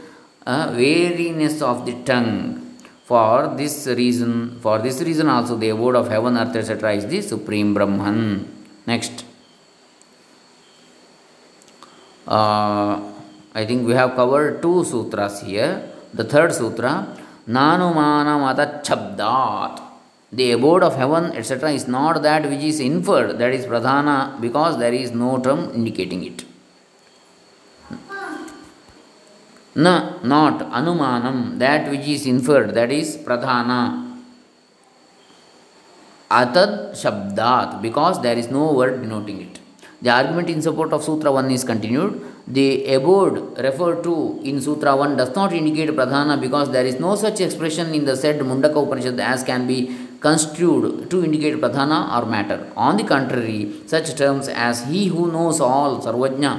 uh, 0.46 0.72
weariness 0.76 1.62
of 1.62 1.86
the 1.86 1.94
tongue. 2.04 2.58
For 3.04 3.52
this 3.56 3.86
reason, 3.86 4.58
for 4.60 4.78
this 4.78 5.00
reason 5.02 5.28
also 5.28 5.56
the 5.56 5.70
abode 5.70 5.96
of 5.96 6.08
heaven, 6.08 6.36
earth, 6.36 6.56
etc. 6.56 6.94
is 6.94 7.06
the 7.06 7.20
supreme 7.20 7.74
Brahman. 7.74 8.48
Next. 8.86 9.24
uh, 12.26 13.00
I 13.54 13.66
think 13.66 13.86
we 13.86 13.92
have 13.92 14.14
covered 14.14 14.62
two 14.62 14.84
sutras 14.84 15.42
here. 15.42 15.90
The 16.14 16.24
third 16.24 16.54
sutra, 16.54 17.16
Nanumana 17.48 18.82
Chabdat. 18.82 19.81
The 20.32 20.52
abode 20.52 20.82
of 20.82 20.96
heaven, 20.96 21.36
etc., 21.36 21.72
is 21.72 21.86
not 21.86 22.22
that 22.22 22.48
which 22.48 22.62
is 22.62 22.80
inferred, 22.80 23.38
that 23.38 23.52
is 23.52 23.66
pradhana, 23.66 24.40
because 24.40 24.78
there 24.78 24.92
is 24.92 25.10
no 25.10 25.38
term 25.38 25.70
indicating 25.74 26.24
it. 26.24 26.44
Na, 29.74 30.20
not 30.22 30.60
anumanam, 30.70 31.58
that 31.58 31.90
which 31.90 32.06
is 32.08 32.26
inferred, 32.26 32.72
that 32.74 32.90
is 32.90 33.18
pradhana. 33.18 34.18
Atad 36.30 36.92
shabdat, 36.92 37.82
because 37.82 38.22
there 38.22 38.38
is 38.38 38.50
no 38.50 38.72
word 38.72 39.02
denoting 39.02 39.42
it. 39.42 39.58
The 40.00 40.10
argument 40.10 40.50
in 40.50 40.60
support 40.60 40.92
of 40.92 41.04
Sutra 41.04 41.30
1 41.30 41.50
is 41.50 41.62
continued. 41.62 42.20
The 42.48 42.94
abode 42.94 43.56
referred 43.58 44.02
to 44.02 44.40
in 44.42 44.60
Sutra 44.60 44.96
1 44.96 45.16
does 45.16 45.32
not 45.36 45.52
indicate 45.52 45.90
pradhana 45.90 46.40
because 46.40 46.72
there 46.72 46.84
is 46.84 46.98
no 46.98 47.14
such 47.14 47.40
expression 47.40 47.94
in 47.94 48.04
the 48.04 48.16
said 48.16 48.40
Mundaka 48.40 48.84
Upanishad 48.84 49.20
as 49.20 49.44
can 49.44 49.68
be 49.68 49.96
construed 50.26 51.10
to 51.10 51.24
indicate 51.26 51.56
pradhana 51.62 52.00
or 52.16 52.24
matter. 52.34 52.60
On 52.76 52.96
the 52.96 53.04
contrary, 53.04 53.60
such 53.86 54.14
terms 54.22 54.48
as 54.48 54.84
he 54.90 55.08
who 55.08 55.30
knows 55.30 55.60
all, 55.60 56.00
Sarvajna, 56.04 56.52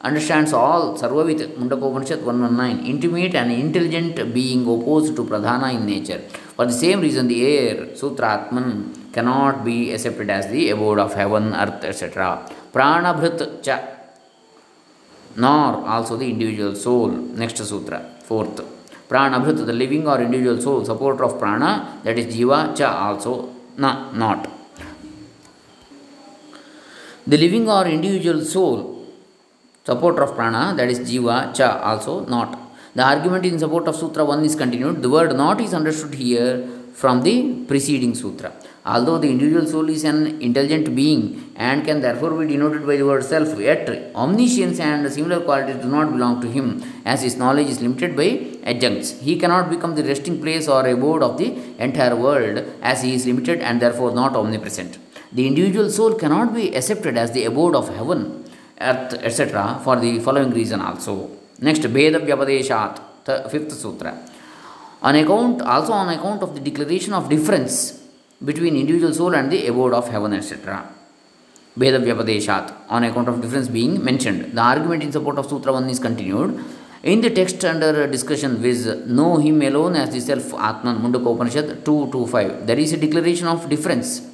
understands 0.00 0.52
all, 0.52 0.98
Sarvavit, 0.98 1.40
Mundaka 1.58 1.86
Upanishad 1.90 2.22
119, 2.24 2.84
intimate 2.92 3.34
and 3.34 3.52
intelligent 3.52 4.16
being 4.34 4.62
opposed 4.62 5.14
to 5.16 5.24
pradhana 5.24 5.74
in 5.76 5.86
nature. 5.86 6.20
For 6.56 6.66
the 6.66 6.72
same 6.72 7.00
reason, 7.00 7.28
the 7.28 7.40
air, 7.46 7.96
Sutra 7.96 8.28
Atman, 8.34 9.10
cannot 9.12 9.64
be 9.64 9.92
accepted 9.92 10.28
as 10.28 10.48
the 10.48 10.70
abode 10.70 10.98
of 10.98 11.14
heaven, 11.14 11.54
earth, 11.54 11.84
etc. 11.84 12.48
Pranabhrit 12.72 13.62
cha, 13.62 13.76
nor 15.36 15.86
also 15.88 16.16
the 16.16 16.28
individual 16.28 16.74
soul. 16.74 17.08
Next 17.08 17.58
sutra, 17.58 18.00
fourth. 18.24 18.60
Pranabhrit, 19.08 19.64
the 19.66 19.72
living 19.72 20.06
or 20.08 20.20
individual 20.20 20.60
soul, 20.60 20.84
supporter 20.84 21.24
of 21.24 21.38
prana, 21.38 22.00
that 22.04 22.18
is 22.18 22.34
jiva, 22.34 22.76
cha 22.76 23.08
also 23.08 23.50
na, 23.76 24.10
not. 24.12 24.50
The 27.26 27.36
living 27.36 27.68
or 27.68 27.86
individual 27.86 28.42
soul, 28.42 29.06
supporter 29.84 30.22
of 30.22 30.34
prana, 30.34 30.74
that 30.76 30.88
is 30.88 31.00
jiva, 31.00 31.54
cha 31.54 31.80
also 31.80 32.24
not. 32.26 32.58
The 32.94 33.02
argument 33.02 33.44
in 33.44 33.58
support 33.58 33.88
of 33.88 33.96
Sutra 33.96 34.24
1 34.24 34.44
is 34.44 34.54
continued. 34.54 35.02
The 35.02 35.10
word 35.10 35.36
not 35.36 35.60
is 35.60 35.74
understood 35.74 36.14
here 36.14 36.66
from 36.94 37.22
the 37.22 37.64
preceding 37.66 38.14
Sutra. 38.14 38.52
Although 38.86 39.18
the 39.18 39.28
individual 39.28 39.66
soul 39.66 39.88
is 39.88 40.04
an 40.04 40.40
intelligent 40.40 40.94
being 40.94 41.43
and 41.56 41.84
can 41.84 42.00
therefore 42.00 42.30
be 42.38 42.46
denoted 42.46 42.86
by 42.86 42.96
the 42.96 43.06
word 43.06 43.22
self, 43.22 43.58
yet 43.58 43.88
omniscience 44.14 44.80
and 44.80 45.10
similar 45.12 45.40
qualities 45.40 45.76
do 45.76 45.88
not 45.88 46.10
belong 46.10 46.40
to 46.40 46.50
him, 46.50 46.82
as 47.04 47.22
his 47.22 47.36
knowledge 47.36 47.68
is 47.68 47.80
limited 47.80 48.16
by 48.16 48.28
adjuncts. 48.64 49.20
He 49.20 49.38
cannot 49.38 49.70
become 49.70 49.94
the 49.94 50.04
resting 50.04 50.40
place 50.40 50.68
or 50.68 50.86
abode 50.86 51.22
of 51.22 51.38
the 51.38 51.56
entire 51.78 52.16
world, 52.16 52.64
as 52.82 53.02
he 53.02 53.14
is 53.14 53.26
limited 53.26 53.60
and 53.60 53.80
therefore 53.80 54.12
not 54.12 54.34
omnipresent. 54.34 54.98
The 55.32 55.46
individual 55.46 55.90
soul 55.90 56.14
cannot 56.14 56.54
be 56.54 56.74
accepted 56.74 57.16
as 57.16 57.32
the 57.32 57.44
abode 57.44 57.74
of 57.74 57.88
heaven, 57.94 58.44
earth, 58.80 59.14
etc., 59.14 59.80
for 59.84 59.96
the 59.96 60.18
following 60.20 60.50
reason 60.50 60.80
also. 60.80 61.30
Next, 61.60 61.82
Bheda 61.82 62.24
Vyapadeshat, 62.26 63.00
the 63.24 63.48
fifth 63.48 63.72
sutra. 63.72 64.18
On 65.02 65.14
account, 65.14 65.62
also 65.62 65.92
on 65.92 66.08
account 66.08 66.42
of 66.42 66.54
the 66.54 66.60
declaration 66.60 67.12
of 67.12 67.28
difference 67.28 68.00
between 68.44 68.76
individual 68.76 69.12
soul 69.14 69.34
and 69.34 69.50
the 69.52 69.66
abode 69.66 69.92
of 69.92 70.08
heaven, 70.08 70.32
etc. 70.32 70.88
Veda 71.76 71.98
Vyapadeshat, 71.98 72.72
on 72.88 73.02
account 73.04 73.28
of 73.28 73.40
difference 73.40 73.68
being 73.68 74.02
mentioned. 74.02 74.56
The 74.56 74.60
argument 74.60 75.02
in 75.02 75.10
support 75.10 75.38
of 75.38 75.46
Sutra 75.48 75.72
1 75.72 75.90
is 75.90 75.98
continued. 75.98 76.64
In 77.02 77.20
the 77.20 77.30
text 77.30 77.64
under 77.64 78.06
discussion 78.06 78.62
with 78.62 79.06
know 79.06 79.36
him 79.38 79.60
alone 79.60 79.96
as 79.96 80.10
the 80.10 80.20
self 80.20 80.54
Atman, 80.54 80.98
Mundaka 80.98 81.34
Upanishad 81.34 81.84
2 81.84 82.10
to 82.12 82.26
5, 82.26 82.66
there 82.66 82.78
is 82.78 82.92
a 82.92 82.96
declaration 82.96 83.48
of 83.48 83.68
difference 83.68 84.33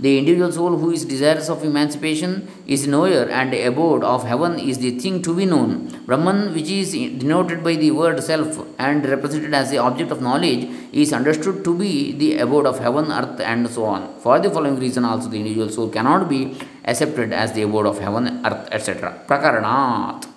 the 0.00 0.16
individual 0.16 0.52
soul 0.52 0.76
who 0.76 0.90
is 0.92 1.04
desirous 1.04 1.48
of 1.48 1.64
emancipation 1.64 2.46
is 2.68 2.86
knower, 2.86 3.24
and 3.38 3.52
abode 3.52 4.04
of 4.04 4.22
heaven 4.22 4.56
is 4.56 4.78
the 4.78 4.92
thing 5.00 5.20
to 5.22 5.34
be 5.34 5.44
known. 5.44 5.70
Brahman, 6.06 6.54
which 6.54 6.70
is 6.70 6.92
denoted 6.92 7.64
by 7.64 7.74
the 7.74 7.90
word 7.90 8.22
self 8.22 8.64
and 8.78 9.04
represented 9.04 9.52
as 9.54 9.72
the 9.72 9.78
object 9.78 10.12
of 10.12 10.22
knowledge, 10.22 10.68
is 10.92 11.12
understood 11.12 11.64
to 11.64 11.76
be 11.76 12.12
the 12.12 12.38
abode 12.38 12.66
of 12.66 12.78
heaven, 12.78 13.10
earth, 13.10 13.40
and 13.40 13.68
so 13.68 13.86
on. 13.86 14.02
For 14.20 14.38
the 14.38 14.50
following 14.50 14.78
reason, 14.78 15.04
also 15.04 15.28
the 15.28 15.38
individual 15.38 15.68
soul 15.68 15.88
cannot 15.88 16.28
be 16.28 16.56
accepted 16.84 17.32
as 17.32 17.52
the 17.52 17.62
abode 17.62 17.86
of 17.86 17.98
heaven, 17.98 18.46
earth, 18.46 18.68
etc. 18.70 19.24
Prakaranat. 19.26 20.28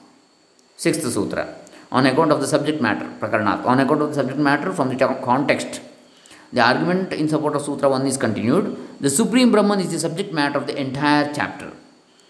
Sixth 0.76 1.08
Sutra. 1.12 1.56
On 1.92 2.04
account 2.08 2.32
of 2.32 2.42
the 2.42 2.48
subject 2.48 2.82
matter, 2.82 3.08
Prakaranat. 3.20 3.64
On 3.66 3.80
account 3.80 4.02
of 4.02 4.10
the 4.10 4.16
subject 4.16 4.40
matter 4.40 4.74
from 4.74 4.90
the 4.90 4.96
context 5.24 5.82
the 6.52 6.62
argument 6.62 7.14
in 7.14 7.28
support 7.28 7.56
of 7.56 7.62
Sutra 7.62 7.90
1 7.90 8.06
is 8.06 8.18
continued. 8.18 8.78
The 9.00 9.10
Supreme 9.10 9.52
Brahman 9.52 9.80
is 9.80 9.92
the 9.92 10.00
subject 10.00 10.34
matter 10.34 10.58
of 10.58 10.68
the 10.68 10.80
entire 10.80 11.34
chapter. 11.34 11.72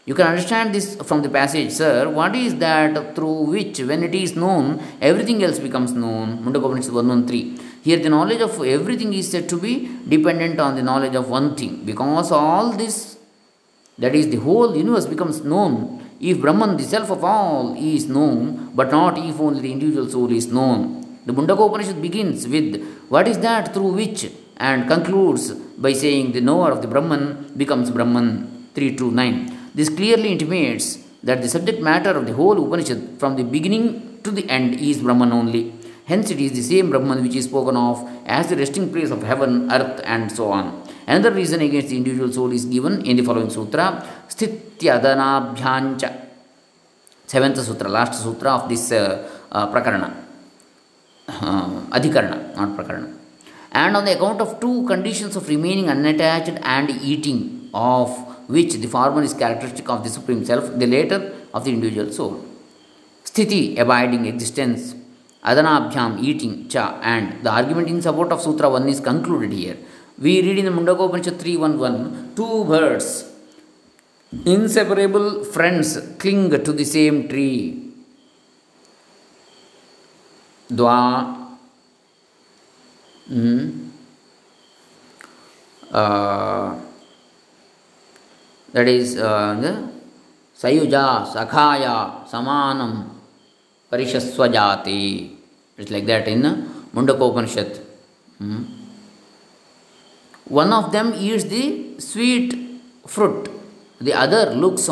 You 0.05 0.15
can 0.15 0.27
understand 0.27 0.73
this 0.73 0.95
from 0.95 1.21
the 1.21 1.29
passage, 1.29 1.71
sir. 1.71 2.09
What 2.09 2.35
is 2.35 2.55
that 2.55 3.15
through 3.15 3.43
which, 3.43 3.79
when 3.79 4.03
it 4.03 4.15
is 4.15 4.35
known, 4.35 4.81
everything 4.99 5.43
else 5.43 5.59
becomes 5.59 5.93
known? 5.93 6.43
Mundakopanishad 6.43 6.91
113. 6.91 7.59
Here, 7.83 7.97
the 7.97 8.09
knowledge 8.09 8.41
of 8.41 8.63
everything 8.63 9.13
is 9.13 9.29
said 9.29 9.47
to 9.49 9.57
be 9.57 9.89
dependent 10.07 10.59
on 10.59 10.75
the 10.75 10.83
knowledge 10.83 11.15
of 11.15 11.29
one 11.29 11.55
thing. 11.55 11.83
Because 11.85 12.31
all 12.31 12.71
this, 12.71 13.17
that 13.97 14.15
is, 14.15 14.29
the 14.29 14.37
whole 14.37 14.75
universe 14.75 15.05
becomes 15.05 15.43
known 15.43 16.01
If 16.21 16.39
Brahman, 16.39 16.77
the 16.77 16.83
self 16.83 17.09
of 17.09 17.23
all, 17.23 17.75
is 17.75 18.07
known, 18.07 18.71
but 18.75 18.91
not 18.91 19.17
if 19.17 19.39
only 19.39 19.61
the 19.61 19.71
individual 19.71 20.07
soul 20.07 20.31
is 20.31 20.51
known. 20.51 21.00
The 21.25 21.33
Mundaka 21.33 21.67
Upanishad 21.67 22.01
begins 22.01 22.47
with 22.47 22.83
what 23.09 23.27
is 23.27 23.37
that 23.39 23.73
through 23.73 23.93
which 23.93 24.31
and 24.57 24.87
concludes 24.87 25.51
by 25.85 25.93
saying 25.93 26.31
the 26.31 26.41
knower 26.41 26.71
of 26.71 26.81
the 26.81 26.87
Brahman 26.87 27.53
becomes 27.55 27.89
Brahman 27.91 28.25
3 28.73 28.95
to 28.97 29.11
9. 29.11 29.57
This 29.75 29.89
clearly 29.89 30.31
intimates 30.31 30.99
that 31.23 31.41
the 31.41 31.49
subject 31.49 31.79
matter 31.81 32.11
of 32.11 32.25
the 32.25 32.33
whole 32.33 32.57
Upanishad 32.65 33.19
from 33.19 33.35
the 33.35 33.43
beginning 33.43 34.19
to 34.23 34.31
the 34.31 34.49
end 34.49 34.75
is 34.79 34.99
Brahman 34.99 35.31
only. 35.31 35.73
Hence, 36.05 36.31
it 36.31 36.39
is 36.41 36.53
the 36.53 36.61
same 36.61 36.89
Brahman 36.89 37.21
which 37.23 37.35
is 37.35 37.45
spoken 37.45 37.77
of 37.77 38.07
as 38.25 38.49
the 38.49 38.57
resting 38.57 38.91
place 38.91 39.11
of 39.11 39.21
heaven, 39.23 39.71
earth, 39.71 40.01
and 40.03 40.31
so 40.31 40.51
on. 40.51 40.83
Another 41.07 41.31
reason 41.31 41.61
against 41.61 41.89
the 41.89 41.97
individual 41.97 42.31
soul 42.31 42.51
is 42.51 42.65
given 42.65 43.05
in 43.05 43.15
the 43.17 43.23
following 43.23 43.49
sutra 43.49 44.05
Sthityadanabhyancha. 44.27 46.09
Seventh 47.27 47.59
sutra, 47.59 47.87
last 47.87 48.21
sutra 48.21 48.51
of 48.51 48.67
this 48.67 48.91
uh, 48.91 49.29
uh, 49.51 49.71
prakarana. 49.71 50.30
Uh, 51.39 51.81
adhikarana, 51.97 52.55
not 52.55 52.77
prakarana. 52.77 53.17
And 53.71 53.95
on 53.95 54.05
the 54.05 54.15
account 54.15 54.41
of 54.41 54.59
two 54.59 54.85
conditions 54.85 55.35
of 55.35 55.47
remaining 55.47 55.89
unattached 55.89 56.59
and 56.61 56.89
eating, 56.89 57.69
of 57.73 58.09
which 58.49 58.73
the 58.73 58.87
former 58.87 59.21
is 59.21 59.33
characteristic 59.33 59.87
of 59.89 60.03
the 60.03 60.09
Supreme 60.09 60.43
Self, 60.43 60.77
the 60.77 60.87
later 60.87 61.33
of 61.53 61.63
the 61.65 61.71
individual 61.71 62.11
soul. 62.11 62.45
Sthiti, 63.23 63.79
abiding 63.79 64.25
existence, 64.25 64.95
Adanabhyam, 65.43 66.21
eating, 66.21 66.67
cha, 66.69 66.99
and 67.01 67.43
the 67.43 67.49
argument 67.49 67.87
in 67.87 68.01
support 68.01 68.31
of 68.31 68.41
Sutra 68.41 68.69
1 68.69 68.87
is 68.89 68.99
concluded 68.99 69.51
here. 69.51 69.77
We 70.19 70.41
read 70.41 70.59
in 70.59 70.65
the 70.65 70.71
Mundaka 70.71 71.07
Upanishad 71.07 71.39
3.1.1 71.39 72.35
Two 72.35 72.65
birds, 72.65 73.31
inseparable 74.45 75.43
friends, 75.45 75.97
cling 76.19 76.51
to 76.51 76.71
the 76.71 76.83
same 76.83 77.27
tree. 77.27 77.80
Dwa. 80.71 81.37
Hmm. 83.27 83.89
Uh, 85.91 86.75
that 88.71 88.87
is 88.87 89.17
uh, 89.17 89.53
the 89.59 89.89
Sayuja, 90.55 91.27
Sakhaya, 91.27 92.25
Samanam, 92.29 93.09
Parishaswajati. 93.91 95.35
It's 95.77 95.91
like 95.91 96.05
that 96.05 96.27
in 96.27 96.41
Mundaka 96.93 97.29
Upanishad. 97.29 97.77
Hmm. 98.37 98.63
One 100.45 100.71
of 100.71 100.91
them 100.91 101.13
eats 101.17 101.43
the 101.45 101.99
sweet 101.99 102.53
fruit, 103.05 103.49
the 103.99 104.13
other 104.13 104.51
looks 104.53 104.87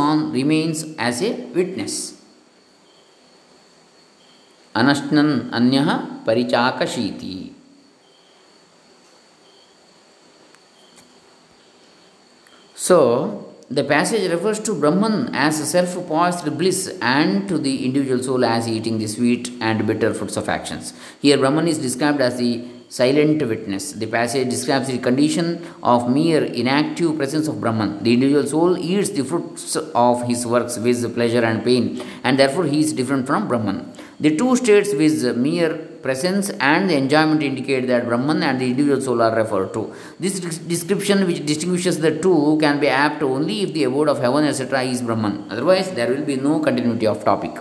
So, 12.75 13.53
the 13.69 13.83
passage 13.83 14.31
refers 14.31 14.59
to 14.61 14.73
Brahman 14.73 15.35
as 15.35 15.57
self 15.69 15.93
poised 16.07 16.57
bliss 16.57 16.97
and 17.01 17.47
to 17.49 17.57
the 17.57 17.85
individual 17.85 18.23
soul 18.23 18.45
as 18.45 18.67
eating 18.67 18.97
the 18.97 19.07
sweet 19.07 19.51
and 19.61 19.85
bitter 19.85 20.13
fruits 20.13 20.37
of 20.37 20.49
actions. 20.49 20.93
Here, 21.21 21.37
Brahman 21.37 21.67
is 21.67 21.77
described 21.77 22.21
as 22.21 22.37
the 22.37 22.65
silent 22.89 23.47
witness. 23.47 23.91
The 23.91 24.07
passage 24.07 24.49
describes 24.49 24.87
the 24.87 24.97
condition 24.97 25.63
of 25.83 26.09
mere 26.09 26.43
inactive 26.43 27.17
presence 27.17 27.47
of 27.47 27.61
Brahman. 27.61 28.03
The 28.03 28.13
individual 28.13 28.47
soul 28.47 28.77
eats 28.77 29.11
the 29.11 29.23
fruits 29.23 29.75
of 29.75 30.23
his 30.23 30.47
works 30.47 30.79
with 30.79 31.13
pleasure 31.13 31.43
and 31.43 31.63
pain, 31.63 32.01
and 32.23 32.39
therefore 32.39 32.65
he 32.65 32.79
is 32.79 32.93
different 32.93 33.27
from 33.27 33.47
Brahman. 33.47 33.93
The 34.21 34.35
two 34.35 34.53
states 34.57 34.93
with 34.93 35.37
mere 35.37 35.77
presence 36.03 36.49
and 36.59 36.89
the 36.89 36.95
enjoyment 36.95 37.41
indicate 37.41 37.87
that 37.87 38.05
Brahman 38.05 38.43
and 38.43 38.59
the 38.59 38.65
individual 38.65 38.99
soul 38.99 39.21
are 39.21 39.33
referred 39.33 39.71
to. 39.75 39.93
This 40.19 40.39
description, 40.39 41.25
which 41.25 41.45
distinguishes 41.45 41.99
the 41.99 42.19
two, 42.19 42.57
can 42.59 42.81
be 42.81 42.89
apt 42.89 43.23
only 43.23 43.61
if 43.61 43.71
the 43.71 43.85
abode 43.85 44.09
of 44.09 44.19
heaven, 44.19 44.43
etc., 44.43 44.81
is 44.81 45.01
Brahman. 45.01 45.45
Otherwise, 45.49 45.91
there 45.91 46.09
will 46.09 46.25
be 46.25 46.35
no 46.35 46.59
continuity 46.59 47.07
of 47.07 47.23
topic. 47.23 47.51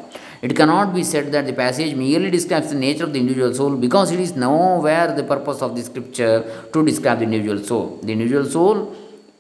It 0.42 0.56
cannot 0.56 0.94
be 0.94 1.04
said 1.04 1.30
that 1.30 1.46
the 1.46 1.52
passage 1.52 1.94
merely 1.94 2.30
describes 2.30 2.70
the 2.70 2.76
nature 2.76 3.04
of 3.04 3.12
the 3.12 3.20
individual 3.20 3.54
soul 3.54 3.76
because 3.76 4.10
it 4.10 4.18
is 4.18 4.34
nowhere 4.34 5.14
the 5.14 5.22
purpose 5.22 5.62
of 5.62 5.76
the 5.76 5.82
scripture 5.82 6.68
to 6.72 6.84
describe 6.84 7.18
the 7.18 7.24
individual 7.24 7.62
soul. 7.64 8.00
The 8.02 8.12
individual 8.12 8.44
soul 8.44 8.96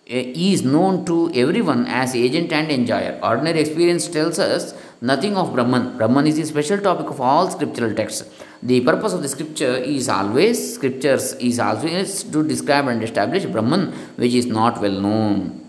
is 0.08 0.62
known 0.62 1.04
to 1.04 1.30
everyone 1.34 1.86
as 1.86 2.14
agent 2.14 2.52
and 2.52 2.70
enjoyer. 2.70 3.18
Ordinary 3.22 3.60
experience 3.60 4.08
tells 4.08 4.38
us 4.38 4.74
nothing 5.02 5.36
of 5.36 5.52
Brahman. 5.52 5.98
Brahman 5.98 6.26
is 6.26 6.36
the 6.36 6.46
special 6.46 6.78
topic 6.78 7.10
of 7.10 7.20
all 7.20 7.50
scriptural 7.50 7.94
texts. 7.94 8.28
The 8.62 8.80
purpose 8.80 9.12
of 9.12 9.22
the 9.22 9.28
scripture 9.28 9.76
is 9.76 10.08
always, 10.08 10.74
scriptures 10.74 11.34
is 11.34 11.60
always 11.60 12.22
to 12.24 12.42
describe 12.42 12.88
and 12.88 13.02
establish 13.02 13.44
Brahman, 13.44 13.92
which 14.16 14.32
is 14.32 14.46
not 14.46 14.80
well 14.80 14.98
known. 14.98 15.66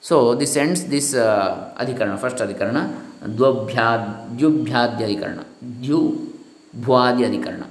So 0.00 0.34
this 0.34 0.56
ends 0.56 0.86
this 0.86 1.14
uh, 1.14 1.74
adhikarana, 1.78 2.18
first 2.18 2.36
adhikarana, 2.36 2.82
dvabhyad, 3.22 4.36
dvyubhyadhyadhikarana, 4.36 5.44
dhyu, 5.80 6.32
bhuadhyadhikarana. 6.76 7.68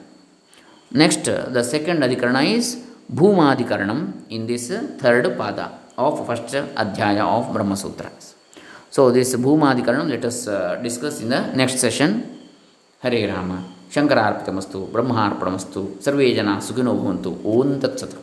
Next, 0.91 1.25
the 1.25 1.63
second 1.63 2.01
adhikarana 2.03 2.55
is 2.55 2.85
bhumadhikaranam 3.13 4.13
in 4.29 4.47
this 4.47 4.69
third 4.69 5.25
pada 5.37 5.71
of 5.99 6.15
first 6.27 6.53
adhyaya 6.83 7.25
of 7.37 7.53
Brahma 7.53 7.75
Sutras. 7.75 8.27
So 8.91 9.11
this 9.11 9.31
bhumadhikaranam 9.35 10.07
let 10.07 10.25
us 10.25 10.39
uh, 10.47 10.79
discuss 10.87 11.17
in 11.21 11.29
the 11.29 11.41
next 11.53 11.77
session. 11.79 12.11
Hare 13.03 13.21
Rama. 13.33 13.59
ಶಂಕರಾರ್ಪಿತಮಸ್ತು 13.93 14.79
ಬ್ರಹ್ಮಾರ್ಪಣಮಸ್ತು 14.85 15.81
ಸರ್ವೇ 16.05 16.25
ಜನ 16.33 16.49
ಸುಖಿನೋ 16.59 16.91
ಭವಂತು 16.93 17.29
ಓಂ 17.51 17.69
ತತ್ಸತ್ 17.79 18.17